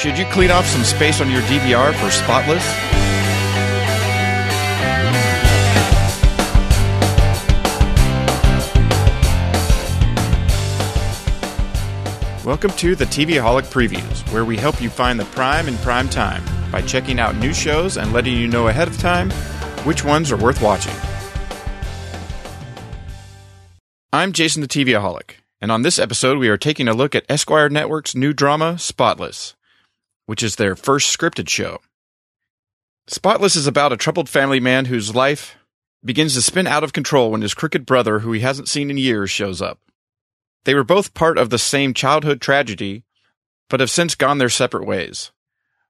Should 0.00 0.16
you 0.16 0.24
clean 0.24 0.50
off 0.50 0.64
some 0.64 0.82
space 0.82 1.20
on 1.20 1.30
your 1.30 1.42
DVR 1.42 1.92
for 1.92 2.10
Spotless? 2.10 2.64
Welcome 12.46 12.70
to 12.78 12.94
the 12.94 13.04
TVaholic 13.04 13.64
Previews, 13.64 14.26
where 14.32 14.46
we 14.46 14.56
help 14.56 14.80
you 14.80 14.88
find 14.88 15.20
the 15.20 15.26
prime 15.26 15.68
in 15.68 15.76
prime 15.76 16.08
time 16.08 16.42
by 16.72 16.80
checking 16.80 17.20
out 17.20 17.36
new 17.36 17.52
shows 17.52 17.98
and 17.98 18.14
letting 18.14 18.34
you 18.34 18.48
know 18.48 18.68
ahead 18.68 18.88
of 18.88 18.96
time 18.96 19.30
which 19.84 20.02
ones 20.02 20.32
are 20.32 20.38
worth 20.38 20.62
watching. 20.62 20.94
I'm 24.14 24.32
Jason 24.32 24.62
the 24.62 24.66
TVaholic, 24.66 25.32
and 25.60 25.70
on 25.70 25.82
this 25.82 25.98
episode 25.98 26.38
we 26.38 26.48
are 26.48 26.56
taking 26.56 26.88
a 26.88 26.94
look 26.94 27.14
at 27.14 27.26
Esquire 27.28 27.68
Network's 27.68 28.14
new 28.14 28.32
drama, 28.32 28.78
Spotless, 28.78 29.56
which 30.30 30.44
is 30.44 30.54
their 30.54 30.76
first 30.76 31.18
scripted 31.18 31.48
show. 31.48 31.80
Spotless 33.08 33.56
is 33.56 33.66
about 33.66 33.92
a 33.92 33.96
troubled 33.96 34.28
family 34.28 34.60
man 34.60 34.84
whose 34.84 35.12
life 35.12 35.56
begins 36.04 36.34
to 36.34 36.40
spin 36.40 36.68
out 36.68 36.84
of 36.84 36.92
control 36.92 37.32
when 37.32 37.42
his 37.42 37.52
crooked 37.52 37.84
brother, 37.84 38.20
who 38.20 38.30
he 38.30 38.38
hasn't 38.38 38.68
seen 38.68 38.92
in 38.92 38.96
years, 38.96 39.28
shows 39.28 39.60
up. 39.60 39.80
They 40.62 40.76
were 40.76 40.84
both 40.84 41.14
part 41.14 41.36
of 41.36 41.50
the 41.50 41.58
same 41.58 41.94
childhood 41.94 42.40
tragedy, 42.40 43.02
but 43.68 43.80
have 43.80 43.90
since 43.90 44.14
gone 44.14 44.38
their 44.38 44.48
separate 44.48 44.86
ways. 44.86 45.32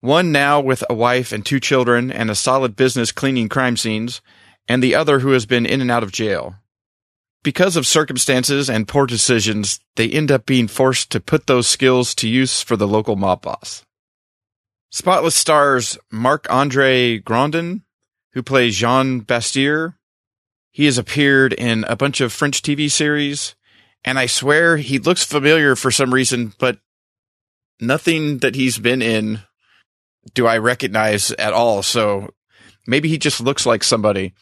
One 0.00 0.32
now 0.32 0.62
with 0.62 0.82
a 0.88 0.94
wife 0.94 1.30
and 1.30 1.44
two 1.44 1.60
children 1.60 2.10
and 2.10 2.30
a 2.30 2.34
solid 2.34 2.74
business 2.74 3.12
cleaning 3.12 3.50
crime 3.50 3.76
scenes, 3.76 4.22
and 4.66 4.82
the 4.82 4.94
other 4.94 5.18
who 5.18 5.32
has 5.32 5.44
been 5.44 5.66
in 5.66 5.82
and 5.82 5.90
out 5.90 6.02
of 6.02 6.10
jail. 6.10 6.54
Because 7.42 7.76
of 7.76 7.86
circumstances 7.86 8.70
and 8.70 8.88
poor 8.88 9.04
decisions, 9.04 9.78
they 9.96 10.08
end 10.08 10.32
up 10.32 10.46
being 10.46 10.68
forced 10.68 11.10
to 11.10 11.20
put 11.20 11.46
those 11.46 11.68
skills 11.68 12.14
to 12.14 12.26
use 12.26 12.62
for 12.62 12.78
the 12.78 12.88
local 12.88 13.16
mob 13.16 13.42
boss. 13.42 13.84
Spotless 14.94 15.34
stars 15.34 15.96
Marc 16.10 16.46
Andre 16.50 17.18
Grondin, 17.18 17.80
who 18.34 18.42
plays 18.42 18.76
Jean 18.76 19.22
Bastière. 19.22 19.94
He 20.70 20.84
has 20.84 20.98
appeared 20.98 21.54
in 21.54 21.84
a 21.84 21.96
bunch 21.96 22.20
of 22.20 22.30
French 22.30 22.60
TV 22.60 22.90
series, 22.90 23.54
and 24.04 24.18
I 24.18 24.26
swear 24.26 24.76
he 24.76 24.98
looks 24.98 25.24
familiar 25.24 25.76
for 25.76 25.90
some 25.90 26.12
reason, 26.12 26.52
but 26.58 26.78
nothing 27.80 28.38
that 28.38 28.54
he's 28.54 28.78
been 28.78 29.00
in 29.00 29.40
do 30.34 30.46
I 30.46 30.58
recognize 30.58 31.30
at 31.32 31.54
all. 31.54 31.82
So 31.82 32.34
maybe 32.86 33.08
he 33.08 33.16
just 33.16 33.40
looks 33.40 33.64
like 33.64 33.82
somebody. 33.82 34.34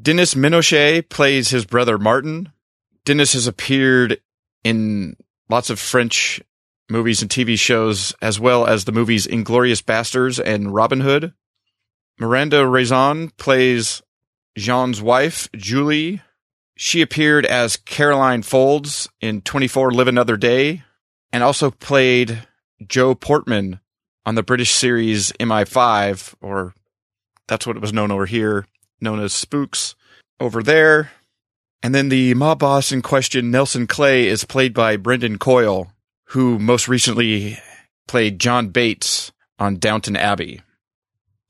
Denis 0.00 0.34
Ménochet 0.34 1.08
plays 1.08 1.50
his 1.50 1.66
brother 1.66 1.98
Martin. 1.98 2.50
Denis 3.04 3.34
has 3.34 3.46
appeared 3.46 4.20
in 4.64 5.14
lots 5.48 5.70
of 5.70 5.78
French 5.78 6.40
movies 6.88 7.22
and 7.22 7.30
TV 7.30 7.58
shows, 7.58 8.14
as 8.20 8.38
well 8.38 8.66
as 8.66 8.84
the 8.84 8.92
movies 8.92 9.26
Inglourious 9.26 9.82
Basterds 9.82 10.42
and 10.42 10.74
Robin 10.74 11.00
Hood. 11.00 11.32
Miranda 12.18 12.66
Raison 12.66 13.30
plays 13.30 14.02
Jean's 14.56 15.00
wife, 15.00 15.48
Julie. 15.56 16.20
She 16.76 17.02
appeared 17.02 17.46
as 17.46 17.76
Caroline 17.76 18.42
Fowlds 18.42 19.08
in 19.20 19.40
24 19.40 19.92
Live 19.92 20.08
Another 20.08 20.36
Day 20.36 20.82
and 21.32 21.42
also 21.42 21.70
played 21.70 22.46
Jo 22.86 23.14
Portman 23.14 23.80
on 24.24 24.34
the 24.34 24.42
British 24.42 24.70
series 24.70 25.32
MI5, 25.32 26.34
or 26.40 26.74
that's 27.48 27.66
what 27.66 27.76
it 27.76 27.82
was 27.82 27.92
known 27.92 28.10
over 28.10 28.26
here, 28.26 28.66
known 29.00 29.20
as 29.20 29.32
Spooks 29.32 29.94
over 30.38 30.62
there. 30.62 31.10
And 31.82 31.94
then 31.94 32.08
the 32.08 32.34
mob 32.34 32.60
boss 32.60 32.92
in 32.92 33.02
question, 33.02 33.50
Nelson 33.50 33.86
Clay, 33.86 34.26
is 34.26 34.44
played 34.44 34.72
by 34.72 34.96
Brendan 34.96 35.38
Coyle, 35.38 35.92
who 36.26 36.58
most 36.58 36.88
recently 36.88 37.58
played 38.08 38.38
John 38.38 38.68
Bates 38.68 39.32
on 39.58 39.76
Downton 39.76 40.16
Abbey. 40.16 40.60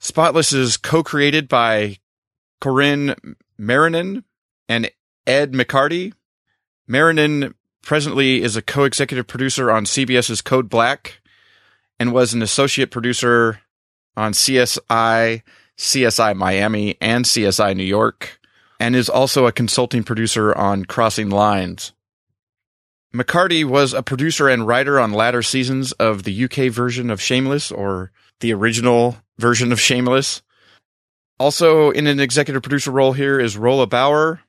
Spotless 0.00 0.52
is 0.52 0.76
co-created 0.76 1.48
by 1.48 1.98
Corinne 2.60 3.14
Marrinan 3.58 4.24
and 4.68 4.90
Ed 5.26 5.52
McCardie. 5.52 6.12
Marrinan 6.88 7.54
presently 7.82 8.42
is 8.42 8.56
a 8.56 8.62
co-executive 8.62 9.26
producer 9.26 9.70
on 9.70 9.84
CBS's 9.84 10.42
Code 10.42 10.68
Black 10.68 11.20
and 11.98 12.12
was 12.12 12.34
an 12.34 12.42
associate 12.42 12.90
producer 12.90 13.60
on 14.16 14.32
CSI, 14.32 15.42
CSI 15.78 16.36
Miami, 16.36 16.96
and 17.00 17.24
CSI 17.24 17.76
New 17.76 17.84
York, 17.84 18.40
and 18.80 18.96
is 18.96 19.08
also 19.08 19.46
a 19.46 19.52
consulting 19.52 20.02
producer 20.02 20.56
on 20.56 20.84
Crossing 20.84 21.30
Lines. 21.30 21.92
McCardie 23.14 23.64
was 23.64 23.92
a 23.92 24.02
producer 24.02 24.48
and 24.48 24.66
writer 24.66 24.98
on 24.98 25.12
latter 25.12 25.42
seasons 25.42 25.92
of 25.92 26.22
the 26.22 26.44
UK 26.44 26.72
version 26.72 27.10
of 27.10 27.20
Shameless 27.20 27.70
or 27.70 28.10
the 28.40 28.54
original 28.54 29.16
version 29.38 29.70
of 29.70 29.80
Shameless. 29.80 30.42
Also 31.38 31.90
in 31.90 32.06
an 32.06 32.20
executive 32.20 32.62
producer 32.62 32.90
role 32.90 33.12
here 33.12 33.38
is 33.38 33.56
Rola 33.58 33.86
Bauer, 33.86 34.40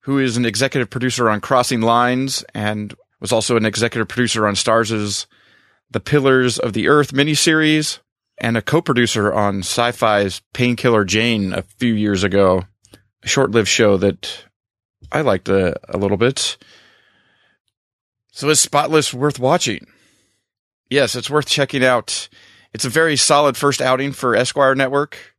who 0.00 0.18
is 0.18 0.36
an 0.36 0.44
executive 0.44 0.90
producer 0.90 1.30
on 1.30 1.40
Crossing 1.40 1.80
Lines 1.80 2.44
and 2.54 2.94
was 3.20 3.32
also 3.32 3.56
an 3.56 3.64
executive 3.64 4.08
producer 4.08 4.46
on 4.46 4.54
Starz's 4.54 5.26
The 5.90 6.00
Pillars 6.00 6.58
of 6.58 6.74
the 6.74 6.88
Earth 6.88 7.12
miniseries 7.12 8.00
and 8.38 8.56
a 8.56 8.62
co-producer 8.62 9.32
on 9.32 9.60
Sci-Fi's 9.60 10.42
Painkiller 10.52 11.04
Jane 11.04 11.52
a 11.52 11.62
few 11.62 11.94
years 11.94 12.22
ago, 12.22 12.64
a 13.22 13.28
short-lived 13.28 13.68
show 13.68 13.96
that 13.98 14.44
I 15.12 15.22
liked 15.22 15.48
a, 15.48 15.78
a 15.88 15.96
little 15.96 16.16
bit. 16.16 16.58
So 18.30 18.48
is 18.48 18.60
Spotless 18.60 19.12
worth 19.12 19.38
watching? 19.38 19.86
Yes, 20.88 21.14
it's 21.14 21.30
worth 21.30 21.46
checking 21.46 21.84
out. 21.84 22.28
It's 22.72 22.84
a 22.84 22.90
very 22.90 23.16
solid 23.16 23.56
first 23.56 23.80
outing 23.80 24.12
for 24.12 24.36
Esquire 24.36 24.74
Network. 24.74 25.36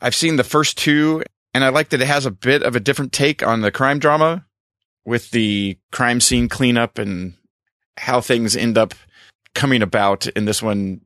I've 0.00 0.14
seen 0.14 0.36
the 0.36 0.44
first 0.44 0.78
two, 0.78 1.22
and 1.54 1.64
I 1.64 1.68
like 1.68 1.90
that 1.90 2.00
it 2.00 2.06
has 2.06 2.26
a 2.26 2.30
bit 2.30 2.62
of 2.62 2.76
a 2.76 2.80
different 2.80 3.12
take 3.12 3.46
on 3.46 3.60
the 3.60 3.72
crime 3.72 3.98
drama 3.98 4.46
with 5.04 5.30
the 5.30 5.78
crime 5.92 6.20
scene 6.20 6.48
cleanup 6.48 6.98
and 6.98 7.34
how 7.96 8.20
things 8.20 8.56
end 8.56 8.76
up 8.78 8.94
coming 9.54 9.82
about. 9.82 10.26
In 10.28 10.44
this 10.44 10.62
one, 10.62 11.02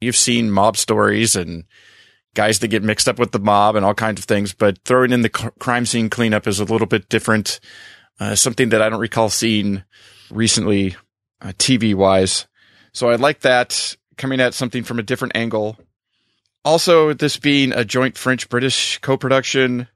you've 0.00 0.16
seen 0.16 0.50
mob 0.50 0.76
stories 0.76 1.36
and 1.36 1.64
guys 2.34 2.60
that 2.60 2.68
get 2.68 2.82
mixed 2.82 3.08
up 3.08 3.18
with 3.18 3.32
the 3.32 3.38
mob 3.38 3.76
and 3.76 3.84
all 3.84 3.94
kinds 3.94 4.20
of 4.20 4.24
things, 4.24 4.54
but 4.54 4.78
throwing 4.84 5.12
in 5.12 5.22
the 5.22 5.28
crime 5.28 5.86
scene 5.86 6.08
cleanup 6.08 6.46
is 6.46 6.60
a 6.60 6.64
little 6.64 6.86
bit 6.86 7.08
different. 7.08 7.60
Uh, 8.22 8.36
something 8.36 8.68
that 8.68 8.80
I 8.80 8.88
don't 8.88 9.00
recall 9.00 9.28
seeing 9.28 9.82
recently, 10.30 10.94
uh, 11.40 11.48
TV 11.58 11.92
wise. 11.92 12.46
So 12.92 13.10
I 13.10 13.16
like 13.16 13.40
that 13.40 13.96
coming 14.16 14.40
at 14.40 14.54
something 14.54 14.84
from 14.84 15.00
a 15.00 15.02
different 15.02 15.36
angle. 15.36 15.76
Also, 16.64 17.14
this 17.14 17.36
being 17.36 17.72
a 17.72 17.84
joint 17.84 18.16
French 18.16 18.48
British 18.48 18.98
co 18.98 19.16
production, 19.16 19.88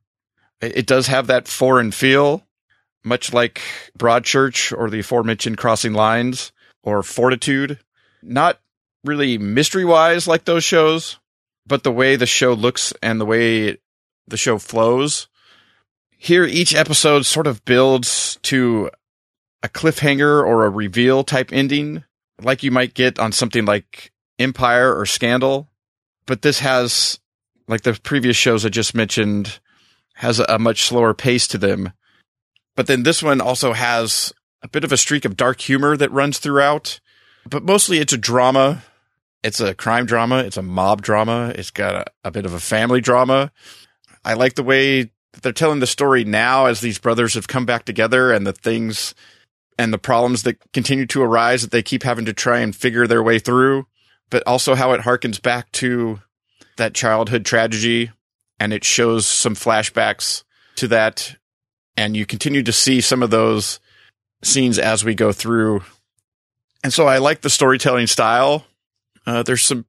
it 0.61 0.89
does 0.89 1.07
have 1.07 1.29
that 1.29 1.47
foreign 1.47 1.93
feel, 1.93 2.45
much 3.05 3.33
like 3.33 3.63
Broadchurch 3.97 4.77
or 4.77 4.91
the 4.91 4.99
aforementioned 4.99 5.57
Crossing 5.57 5.93
Lines 5.93 6.51
or 6.83 7.05
Fortitude. 7.05 7.79
Not 8.25 8.59
really 9.05 9.39
mystery 9.39 9.85
wise 9.85 10.27
like 10.27 10.47
those 10.47 10.65
shows, 10.65 11.21
but 11.65 11.85
the 11.85 11.93
way 11.93 12.17
the 12.17 12.27
show 12.27 12.55
looks 12.55 12.93
and 13.01 13.21
the 13.21 13.25
way 13.25 13.79
the 14.27 14.37
show 14.37 14.59
flows. 14.59 15.29
Here, 16.27 16.45
each 16.45 16.75
episode 16.75 17.25
sort 17.25 17.47
of 17.47 17.65
builds 17.65 18.37
to 18.43 18.91
a 19.63 19.69
cliffhanger 19.69 20.45
or 20.45 20.65
a 20.65 20.71
reveal 20.71 21.23
type 21.23 21.53
ending, 21.53 22.03
like 22.43 22.65
you 22.65 22.73
might 22.73 22.95
get 22.95 23.21
on 23.21 23.31
something 23.31 23.65
like 23.65 24.11
Empire 24.37 24.93
or 24.93 25.07
Scandal. 25.07 25.69
But 26.27 26.43
this 26.43 26.59
has, 26.59 27.21
like 27.69 27.83
the 27.83 27.93
previous 28.03 28.37
shows 28.37 28.67
I 28.67 28.71
just 28.71 28.93
mentioned, 28.93 29.61
has 30.15 30.41
a 30.41 30.59
much 30.59 30.83
slower 30.83 31.15
pace 31.15 31.47
to 31.47 31.59
them. 31.59 31.93
But 32.75 32.89
then 32.89 33.05
this 33.05 33.23
one 33.23 33.41
also 33.41 33.73
has 33.73 34.33
a 34.63 34.69
bit 34.69 34.83
of 34.83 34.91
a 34.91 34.97
streak 34.97 35.25
of 35.27 35.37
dark 35.37 35.61
humor 35.61 35.97
that 35.97 36.11
runs 36.11 36.41
throughout. 36.41 36.99
But 37.49 37.63
mostly 37.63 37.99
it's 37.99 38.13
a 38.13 38.19
drama. 38.19 38.83
It's 39.45 39.61
a 39.61 39.77
crime 39.77 40.07
drama. 40.07 40.39
It's 40.39 40.57
a 40.57 40.63
mob 40.63 41.03
drama. 41.03 41.53
It's 41.55 41.71
got 41.71 41.95
a, 41.95 42.05
a 42.25 42.31
bit 42.33 42.47
of 42.47 42.53
a 42.53 42.59
family 42.59 43.01
drama. 43.01 43.53
I 44.25 44.35
like 44.35 44.57
the 44.57 44.65
way 44.65 45.13
that 45.37 45.43
they're 45.43 45.53
telling 45.53 45.81
the 45.81 45.87
story 45.87 46.25
now 46.25 46.65
as 46.65 46.81
these 46.81 46.99
brothers 46.99 47.35
have 47.35 47.47
come 47.47 47.67
back 47.67 47.85
together 47.85 48.33
and 48.33 48.47
the 48.47 48.55
things 48.55 49.15
and 49.79 49.93
the 49.93 49.99
problems 49.99 50.45
that 50.45 50.57
continue 50.73 51.05
to 51.05 51.23
arise 51.23 51.61
that 51.61 51.71
they 51.71 51.83
keep 51.83 52.03
having 52.03 52.25
to 52.25 52.33
try 52.33 52.61
and 52.61 52.75
figure 52.75 53.07
their 53.07 53.23
way 53.23 53.39
through, 53.39 53.87
but 54.31 54.43
also 54.47 54.75
how 54.75 54.93
it 54.93 55.03
harkens 55.03 55.41
back 55.41 55.71
to 55.73 56.21
that 56.79 56.95
childhood 56.95 57.45
tragedy 57.45 58.11
and 58.59 58.73
it 58.73 58.83
shows 58.83 59.27
some 59.27 59.55
flashbacks 59.55 60.45
to 60.77 60.89
that. 60.89 61.37
And 61.99 62.17
you 62.17 62.25
continue 62.25 62.63
to 62.63 62.73
see 62.73 63.03
some 63.03 63.23
of 63.23 63.31
those 63.31 63.79
scenes 64.43 64.79
as 64.79 65.05
we 65.05 65.15
go 65.15 65.33
through. 65.33 65.83
And 66.83 66.93
so 66.93 67.07
I 67.07 67.19
like 67.19 67.43
the 67.43 67.51
storytelling 67.51 68.07
style. 68.07 68.65
Uh, 69.27 69.43
there's 69.43 69.63
some 69.63 69.85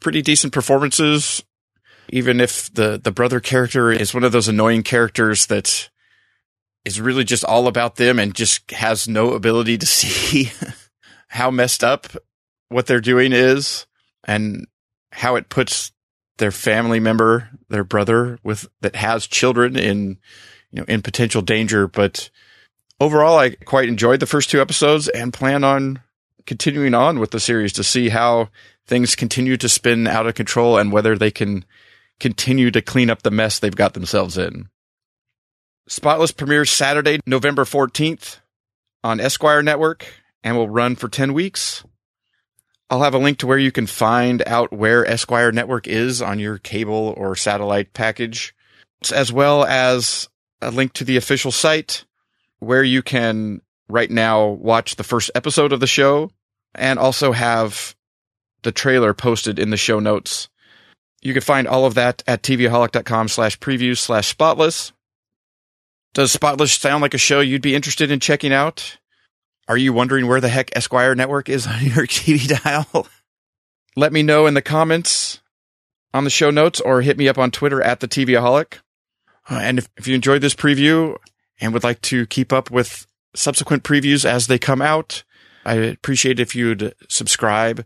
pretty 0.00 0.22
decent 0.22 0.52
performances, 0.52 1.42
even 2.08 2.40
if 2.40 2.72
the, 2.72 3.00
the 3.02 3.10
brother 3.10 3.40
character 3.40 3.90
is 3.90 4.14
one 4.14 4.24
of 4.24 4.32
those 4.32 4.48
annoying 4.48 4.82
characters 4.82 5.46
that 5.46 5.90
is 6.84 7.00
really 7.00 7.24
just 7.24 7.44
all 7.44 7.66
about 7.66 7.96
them 7.96 8.18
and 8.18 8.34
just 8.34 8.70
has 8.70 9.08
no 9.08 9.32
ability 9.32 9.76
to 9.78 9.86
see 9.86 10.50
how 11.28 11.50
messed 11.50 11.82
up 11.82 12.06
what 12.68 12.86
they're 12.86 13.00
doing 13.00 13.32
is 13.32 13.86
and 14.24 14.66
how 15.12 15.36
it 15.36 15.48
puts 15.48 15.92
their 16.38 16.50
family 16.50 17.00
member, 17.00 17.50
their 17.68 17.84
brother 17.84 18.38
with 18.42 18.66
that 18.80 18.96
has 18.96 19.26
children 19.26 19.76
in, 19.76 20.18
you 20.70 20.80
know, 20.80 20.84
in 20.86 21.02
potential 21.02 21.42
danger. 21.42 21.88
But 21.88 22.30
overall, 23.00 23.38
I 23.38 23.50
quite 23.50 23.88
enjoyed 23.88 24.20
the 24.20 24.26
first 24.26 24.50
two 24.50 24.60
episodes 24.60 25.08
and 25.08 25.32
plan 25.32 25.64
on 25.64 26.00
continuing 26.46 26.94
on 26.94 27.18
with 27.18 27.30
the 27.30 27.40
series 27.40 27.72
to 27.74 27.84
see 27.84 28.10
how 28.10 28.50
things 28.86 29.16
continue 29.16 29.56
to 29.56 29.68
spin 29.68 30.06
out 30.06 30.26
of 30.26 30.34
control 30.34 30.78
and 30.78 30.92
whether 30.92 31.16
they 31.16 31.30
can 31.30 31.64
continue 32.20 32.70
to 32.70 32.82
clean 32.82 33.10
up 33.10 33.22
the 33.22 33.30
mess 33.30 33.58
they've 33.58 33.74
got 33.74 33.94
themselves 33.94 34.38
in. 34.38 34.68
Spotless 35.88 36.32
premieres 36.32 36.70
Saturday, 36.70 37.20
November 37.26 37.64
14th 37.64 38.38
on 39.04 39.20
Esquire 39.20 39.62
Network 39.62 40.06
and 40.42 40.56
will 40.56 40.68
run 40.68 40.96
for 40.96 41.08
10 41.08 41.32
weeks. 41.32 41.84
I'll 42.88 43.02
have 43.02 43.14
a 43.14 43.18
link 43.18 43.38
to 43.38 43.46
where 43.46 43.58
you 43.58 43.72
can 43.72 43.86
find 43.86 44.42
out 44.46 44.72
where 44.72 45.06
Esquire 45.06 45.52
Network 45.52 45.88
is 45.88 46.22
on 46.22 46.38
your 46.38 46.58
cable 46.58 47.14
or 47.16 47.34
satellite 47.34 47.92
package, 47.92 48.54
as 49.12 49.32
well 49.32 49.64
as 49.64 50.28
a 50.62 50.70
link 50.70 50.92
to 50.94 51.04
the 51.04 51.16
official 51.16 51.50
site 51.50 52.04
where 52.60 52.84
you 52.84 53.02
can 53.02 53.60
right 53.88 54.10
now 54.10 54.46
watch 54.46 54.96
the 54.96 55.04
first 55.04 55.30
episode 55.34 55.72
of 55.72 55.80
the 55.80 55.86
show 55.86 56.30
and 56.74 56.98
also 56.98 57.32
have 57.32 57.94
the 58.62 58.72
trailer 58.72 59.14
posted 59.14 59.58
in 59.58 59.70
the 59.70 59.76
show 59.76 60.00
notes. 60.00 60.48
You 61.26 61.32
can 61.32 61.42
find 61.42 61.66
all 61.66 61.86
of 61.86 61.94
that 61.94 62.22
at 62.28 62.44
tvaholic.com 62.44 63.26
slash 63.26 63.58
preview 63.58 63.98
slash 63.98 64.28
spotless. 64.28 64.92
Does 66.14 66.30
Spotless 66.30 66.72
sound 66.72 67.02
like 67.02 67.14
a 67.14 67.18
show 67.18 67.40
you'd 67.40 67.62
be 67.62 67.74
interested 67.74 68.12
in 68.12 68.20
checking 68.20 68.52
out? 68.52 68.96
Are 69.66 69.76
you 69.76 69.92
wondering 69.92 70.28
where 70.28 70.40
the 70.40 70.48
heck 70.48 70.70
Esquire 70.76 71.16
Network 71.16 71.48
is 71.48 71.66
on 71.66 71.78
your 71.82 72.06
TV 72.06 72.62
dial? 72.62 73.08
Let 73.96 74.12
me 74.12 74.22
know 74.22 74.46
in 74.46 74.54
the 74.54 74.62
comments 74.62 75.40
on 76.14 76.22
the 76.22 76.30
show 76.30 76.52
notes 76.52 76.80
or 76.80 77.02
hit 77.02 77.18
me 77.18 77.26
up 77.26 77.38
on 77.38 77.50
Twitter 77.50 77.82
at 77.82 77.98
the 77.98 78.06
TVaholic. 78.06 78.78
Uh, 79.50 79.58
and 79.60 79.78
if, 79.78 79.88
if 79.96 80.06
you 80.06 80.14
enjoyed 80.14 80.42
this 80.42 80.54
preview 80.54 81.16
and 81.60 81.72
would 81.72 81.82
like 81.82 82.02
to 82.02 82.24
keep 82.26 82.52
up 82.52 82.70
with 82.70 83.04
subsequent 83.34 83.82
previews 83.82 84.24
as 84.24 84.46
they 84.46 84.60
come 84.60 84.80
out, 84.80 85.24
I 85.64 85.74
appreciate 85.74 86.38
if 86.38 86.54
you'd 86.54 86.94
subscribe 87.08 87.84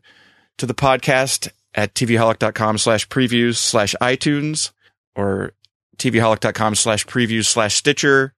to 0.58 0.66
the 0.66 0.74
podcast 0.74 1.48
at 1.74 1.94
tvaholic.com 1.94 2.78
slash 2.78 3.08
previews 3.08 3.56
slash 3.56 3.94
iTunes 4.00 4.72
or 5.14 5.52
tvaholic.com 5.98 6.74
slash 6.74 7.06
previews 7.06 7.46
slash 7.46 7.76
Stitcher, 7.76 8.34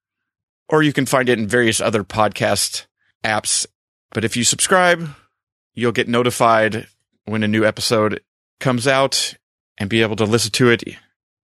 or 0.69 0.83
you 0.83 0.93
can 0.93 1.05
find 1.05 1.29
it 1.29 1.39
in 1.39 1.47
various 1.47 1.81
other 1.81 2.03
podcast 2.03 2.85
apps. 3.23 3.65
But 4.11 4.25
if 4.25 4.37
you 4.37 4.43
subscribe, 4.43 5.09
you'll 5.73 5.91
get 5.91 6.07
notified 6.07 6.87
when 7.25 7.43
a 7.43 7.47
new 7.47 7.65
episode 7.65 8.21
comes 8.59 8.87
out 8.87 9.35
and 9.77 9.89
be 9.89 10.01
able 10.01 10.15
to 10.17 10.25
listen 10.25 10.51
to 10.51 10.69
it 10.69 10.83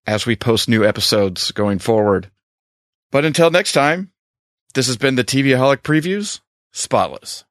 as 0.05 0.25
we 0.25 0.35
post 0.35 0.69
new 0.69 0.85
episodes 0.85 1.51
going 1.51 1.79
forward. 1.79 2.29
But 3.11 3.25
until 3.25 3.49
next 3.49 3.71
time, 3.71 4.11
this 4.73 4.87
has 4.87 4.97
been 4.97 5.15
the 5.15 5.23
TVaholic 5.23 5.77
Previews, 5.77 6.41
Spotless. 6.71 7.43